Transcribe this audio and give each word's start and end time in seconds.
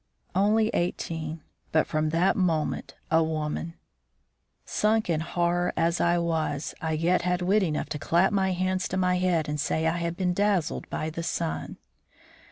Only 0.33 0.69
eighteen, 0.69 1.43
but 1.71 1.85
from 1.85 2.09
that 2.09 2.35
moment, 2.35 2.95
a 3.11 3.21
woman. 3.23 3.75
Sunk 4.65 5.11
in 5.11 5.19
horror 5.19 5.73
as 5.77 6.01
I 6.01 6.17
was, 6.17 6.73
I 6.81 6.93
yet 6.93 7.21
had 7.21 7.43
wit 7.43 7.61
enough 7.61 7.89
to 7.89 7.99
clap 7.99 8.33
my 8.33 8.51
hands 8.51 8.87
to 8.87 8.97
my 8.97 9.19
head 9.19 9.47
and 9.47 9.59
say 9.59 9.85
I 9.85 9.97
had 9.97 10.17
been 10.17 10.33
dazzled 10.33 10.89
by 10.89 11.11
the 11.11 11.21
sun. 11.21 11.77